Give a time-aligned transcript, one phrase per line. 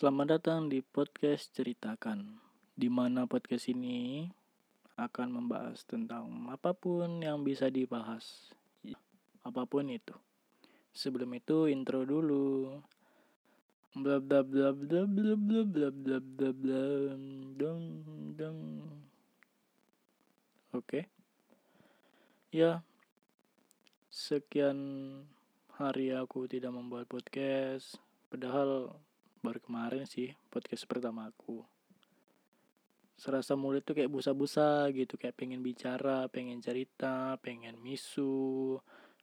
[0.00, 2.40] Selamat datang di podcast Ceritakan,
[2.72, 4.24] di mana podcast ini
[4.96, 8.48] akan membahas tentang apa pun yang bisa dibahas,
[9.44, 10.16] apa pun itu.
[10.96, 12.80] Sebelum itu intro dulu.
[13.92, 14.40] Bla bla.
[20.72, 21.12] Oke.
[22.48, 22.80] Ya.
[24.08, 24.80] Sekian
[25.76, 28.00] hari aku tidak membuat podcast,
[28.32, 28.96] padahal
[29.40, 31.64] baru kemarin sih podcast pertama aku.
[33.16, 38.80] Serasa mulut tuh kayak busa-busa gitu kayak pengen bicara pengen cerita pengen misu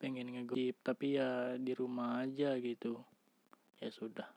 [0.00, 3.00] pengen ngegosip tapi ya di rumah aja gitu.
[3.80, 4.28] Ya sudah.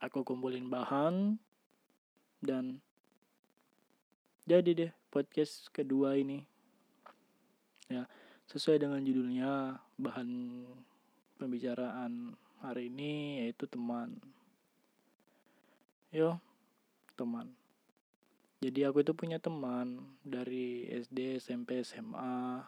[0.00, 1.36] Aku kumpulin bahan
[2.40, 2.80] dan
[4.48, 6.44] jadi deh podcast kedua ini.
[7.92, 8.08] Ya
[8.48, 10.28] sesuai dengan judulnya bahan
[11.40, 14.22] pembicaraan hari ini yaitu teman.
[16.14, 16.38] Yo,
[17.18, 17.50] teman.
[18.62, 22.62] Jadi aku itu punya teman dari SD, SMP, SMA.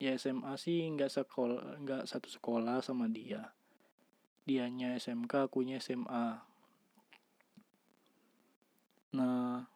[0.00, 3.52] Ya SMA sih nggak sekolah, nggak satu sekolah sama dia.
[4.48, 6.40] Dianya SMK, akunya SMA.
[9.12, 9.68] Nah,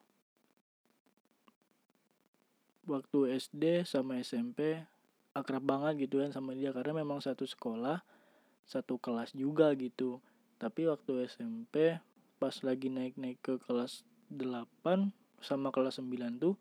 [2.89, 4.89] waktu SD sama SMP
[5.34, 8.01] akrab banget gitu kan sama dia karena memang satu sekolah
[8.65, 10.20] satu kelas juga gitu.
[10.57, 12.01] Tapi waktu SMP
[12.41, 15.12] pas lagi naik-naik ke kelas 8
[15.45, 16.57] sama kelas 9 tuh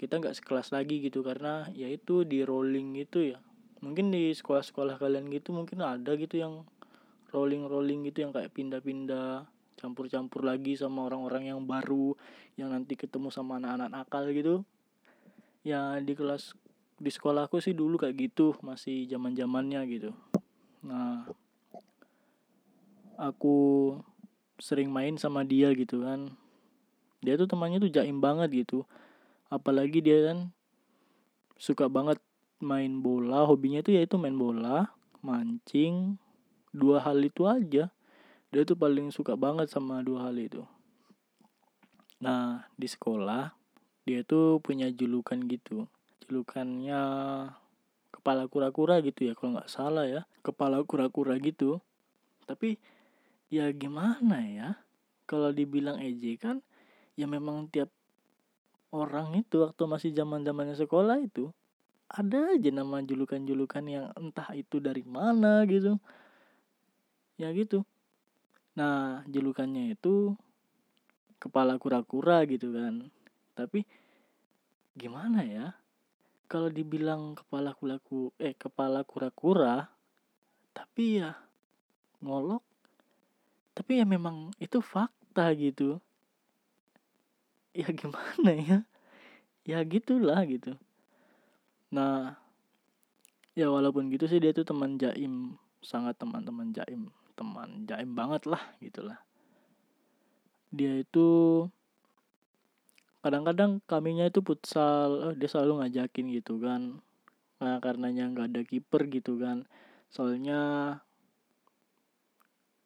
[0.00, 1.20] kita nggak sekelas lagi gitu.
[1.20, 3.38] Karena ya itu di rolling gitu ya.
[3.84, 6.66] Mungkin di sekolah-sekolah kalian gitu mungkin ada gitu yang
[7.30, 9.46] rolling-rolling gitu yang kayak pindah-pindah
[9.78, 12.18] campur-campur lagi sama orang-orang yang baru
[12.58, 14.66] yang nanti ketemu sama anak-anak nakal gitu.
[15.62, 16.56] Ya di kelas
[16.98, 20.10] di sekolahku sih dulu kayak gitu masih zaman zamannya gitu
[20.82, 21.26] Nah,
[23.18, 23.56] aku
[24.58, 26.34] sering main sama dia gitu kan.
[27.22, 28.86] Dia tuh temannya tuh jaim banget gitu.
[29.50, 30.54] Apalagi dia kan
[31.58, 32.22] suka banget
[32.62, 36.18] main bola, hobinya tuh yaitu main bola, mancing,
[36.70, 37.90] dua hal itu aja.
[38.48, 40.62] Dia tuh paling suka banget sama dua hal itu.
[42.22, 43.54] Nah, di sekolah
[44.06, 45.86] dia tuh punya julukan gitu.
[46.26, 47.02] Julukannya
[48.08, 50.22] kepala kura-kura gitu ya kalau nggak salah ya.
[50.40, 51.80] Kepala kura-kura gitu.
[52.48, 52.80] Tapi
[53.52, 54.68] ya gimana ya?
[55.28, 56.64] Kalau dibilang ejekan
[57.18, 57.92] ya memang tiap
[58.88, 61.52] orang itu waktu masih zaman zamannya sekolah itu
[62.08, 66.00] ada aja nama julukan-julukan yang entah itu dari mana gitu.
[67.36, 67.84] Ya gitu.
[68.72, 70.32] Nah julukannya itu
[71.36, 73.12] kepala kura-kura gitu kan.
[73.52, 73.84] Tapi
[74.96, 75.76] gimana ya
[76.48, 79.84] kalau dibilang kepala kulaku eh kepala kura-kura
[80.72, 81.36] tapi ya
[82.24, 82.64] ngolok.
[83.74, 86.02] Tapi ya memang itu fakta gitu.
[87.76, 88.78] Ya gimana ya?
[89.62, 90.74] Ya gitulah gitu.
[91.94, 92.34] Nah
[93.52, 98.62] ya walaupun gitu sih dia tuh teman jaim sangat teman-teman jaim teman jaim banget lah
[98.82, 99.18] gitulah.
[100.74, 101.28] Dia itu
[103.18, 107.02] kadang-kadang kaminya itu futsal eh, dia selalu ngajakin gitu kan.
[107.58, 109.66] Nah karenanya nggak ada kiper gitu kan.
[110.08, 110.60] Soalnya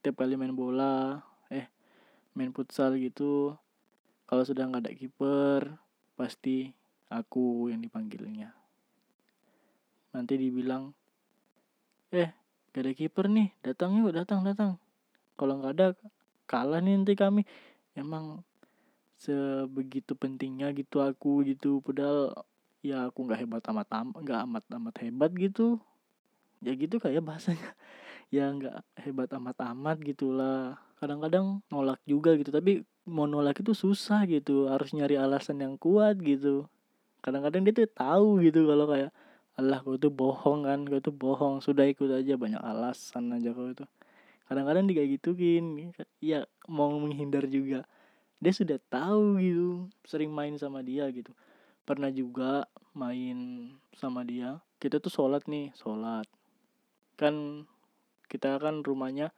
[0.03, 1.23] tiap kali main bola
[1.53, 1.71] eh
[2.35, 3.55] main futsal gitu
[4.27, 5.63] kalau sudah nggak ada kiper
[6.17, 6.73] pasti
[7.13, 8.57] aku yang dipanggilnya.
[10.17, 10.93] Nanti dibilang
[12.13, 12.33] eh
[12.73, 14.81] gak ada kiper nih datang yuk datang datang.
[15.37, 15.87] Kalau nggak ada
[16.49, 17.45] kalah nih nanti kami.
[17.93, 18.41] Emang
[19.23, 21.79] sebegitu pentingnya gitu aku gitu.
[21.87, 22.35] Padahal
[22.83, 25.79] ya aku nggak hebat amat amat nggak amat amat hebat gitu.
[26.63, 27.71] Ya gitu kayak bahasanya.
[28.33, 34.25] Ya nggak hebat amat amat gitulah kadang-kadang nolak juga gitu tapi mau nolak itu susah
[34.25, 34.73] gitu.
[34.73, 36.65] Harus nyari alasan yang kuat gitu.
[37.21, 39.13] Kadang-kadang dia tuh tahu gitu kalau kayak
[39.61, 43.69] Allah kau tuh bohong kan kau tuh bohong sudah ikut aja banyak alasan aja kau
[43.69, 43.85] itu.
[44.49, 45.93] Kadang-kadang dia kayak gituin.
[46.25, 47.85] Ya mau menghindar juga
[48.43, 51.31] dia sudah tahu gitu sering main sama dia gitu.
[51.87, 54.59] Pernah juga main sama dia.
[54.83, 56.27] Kita tuh sholat nih sholat.
[57.15, 57.67] Kan
[58.27, 59.31] kita kan rumahnya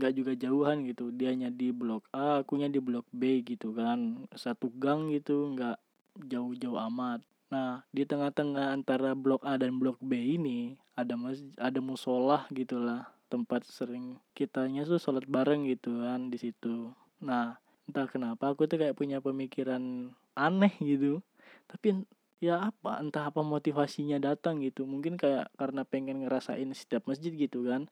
[0.00, 1.12] nggak juga jauhan gitu.
[1.12, 4.24] Dianya di blok A akunya di blok B gitu kan.
[4.32, 5.76] Satu gang gitu nggak
[6.16, 7.20] jauh-jauh amat.
[7.52, 13.12] Nah di tengah-tengah antara blok A dan blok B ini ada mas ada musola gitulah.
[13.28, 16.96] Tempat sering kitanya tuh sholat bareng gitu kan di situ.
[17.20, 21.22] Nah entah kenapa aku tuh kayak punya pemikiran aneh gitu.
[21.70, 22.02] Tapi
[22.42, 24.84] ya apa entah apa motivasinya datang gitu.
[24.84, 27.86] Mungkin kayak karena pengen ngerasain setiap masjid gitu kan.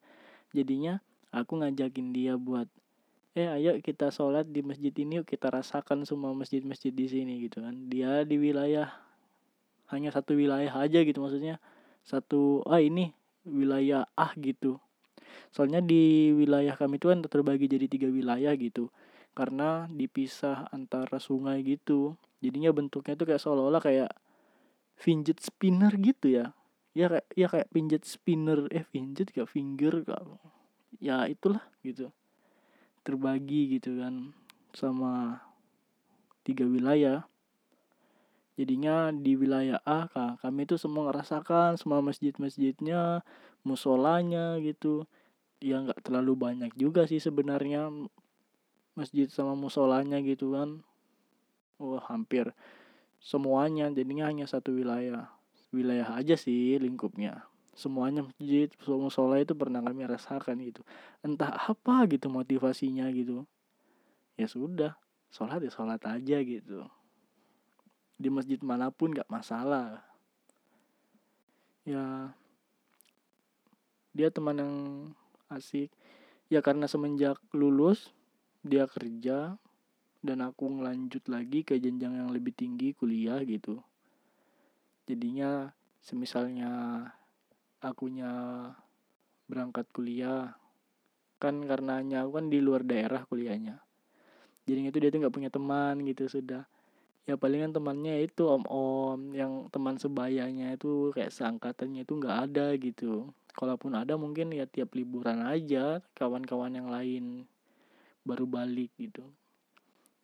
[0.51, 0.99] Jadinya
[1.31, 2.67] aku ngajakin dia buat
[3.35, 7.63] eh ayo kita sholat di masjid ini yuk kita rasakan semua masjid-masjid di sini gitu
[7.63, 7.75] kan.
[7.91, 8.91] Dia di wilayah
[9.91, 11.59] hanya satu wilayah aja gitu maksudnya.
[12.07, 13.11] Satu ah ini
[13.47, 14.79] wilayah ah gitu.
[15.51, 18.91] Soalnya di wilayah kami itu kan terbagi jadi tiga wilayah gitu
[19.35, 22.15] karena dipisah antara sungai gitu.
[22.39, 24.13] Jadinya bentuknya tuh kayak seolah-olah kayak
[24.95, 26.55] fidget spinner gitu ya.
[26.95, 30.23] Ya kayak ya kayak pinjet spinner eh pinjet kayak finger kak
[31.03, 32.15] ya itulah gitu.
[33.03, 34.31] Terbagi gitu kan
[34.71, 35.43] sama
[36.47, 37.27] tiga wilayah.
[38.55, 40.07] Jadinya di wilayah A
[40.39, 43.27] kami itu semua ngerasakan semua masjid-masjidnya
[43.67, 45.11] musolanya gitu.
[45.59, 47.91] Ya nggak terlalu banyak juga sih sebenarnya
[48.95, 50.83] masjid sama musolanya gitu kan.
[51.83, 52.55] Wah hampir
[53.19, 55.31] semuanya jadinya hanya satu wilayah.
[55.75, 57.43] Wilayah aja sih lingkupnya.
[57.75, 60.87] Semuanya masjid musola itu pernah kami rasakan gitu.
[61.27, 63.43] Entah apa gitu motivasinya gitu.
[64.39, 64.95] Ya sudah
[65.35, 66.87] sholat ya sholat aja gitu.
[68.15, 70.07] Di masjid mana pun gak masalah.
[71.83, 72.31] Ya
[74.15, 74.75] dia teman yang
[75.51, 75.91] asik.
[76.47, 78.15] Ya karena semenjak lulus
[78.65, 79.61] dia kerja
[80.25, 83.85] dan aku ngelanjut lagi ke jenjang yang lebih tinggi kuliah gitu.
[85.05, 85.69] Jadinya
[86.01, 87.05] semisalnya
[87.85, 88.33] akunya
[89.45, 90.57] berangkat kuliah
[91.37, 93.85] kan karenanya aku kan di luar daerah kuliahnya.
[94.65, 96.65] Jadinya itu dia tuh nggak punya teman gitu sudah.
[97.29, 103.29] Ya palingan temannya itu om-om yang teman sebayanya itu kayak seangkatannya itu nggak ada gitu.
[103.53, 107.45] Kalaupun ada mungkin ya tiap liburan aja kawan-kawan yang lain
[108.25, 109.23] baru balik gitu.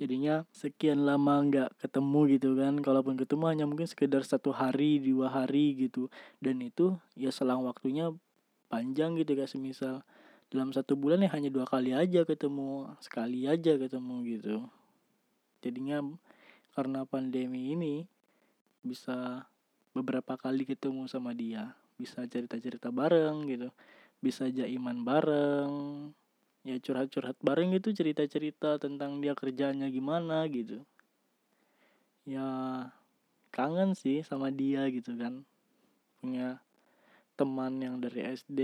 [0.00, 2.80] Jadinya sekian lama nggak ketemu gitu kan.
[2.80, 6.08] Kalaupun ketemu hanya mungkin sekedar satu hari dua hari gitu.
[6.40, 8.08] Dan itu ya selang waktunya
[8.72, 10.00] panjang gitu kayak semisal.
[10.48, 14.56] Dalam satu bulan ya hanya dua kali aja ketemu sekali aja ketemu gitu.
[15.60, 16.00] Jadinya
[16.72, 18.08] karena pandemi ini
[18.80, 19.44] bisa
[19.92, 21.76] beberapa kali ketemu sama dia.
[22.00, 23.68] Bisa cerita-cerita bareng gitu.
[24.24, 26.08] Bisa jaiman bareng
[26.60, 30.84] ya curhat-curhat bareng gitu cerita-cerita tentang dia kerjanya gimana gitu.
[32.28, 32.48] Ya
[33.50, 35.42] kangen sih sama dia gitu kan.
[36.20, 36.60] Punya
[37.34, 38.60] teman yang dari SD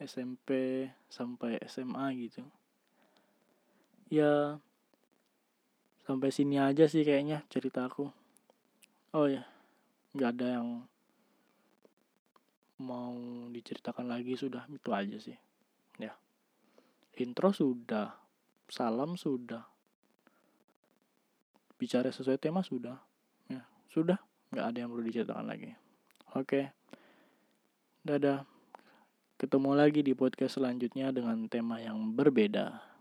[0.00, 0.48] SMP
[1.12, 2.40] sampai SMA gitu.
[4.08, 4.56] Ya
[6.04, 8.08] sampai sini aja sih kayaknya cerita aku.
[9.12, 9.44] Oh ya
[10.14, 10.68] nggak ada yang
[12.82, 13.14] mau
[13.54, 15.38] diceritakan lagi sudah itu aja sih
[17.18, 18.14] intro sudah
[18.66, 19.62] salam sudah
[21.78, 22.96] bicara sesuai tema sudah
[23.50, 23.62] ya
[23.92, 24.18] sudah
[24.54, 25.70] nggak ada yang perlu diceritakan lagi.
[26.34, 26.70] Oke
[28.04, 28.46] dadah.
[29.34, 32.93] Ketemu lagi di podcast selanjutnya dengan tema yang berbeda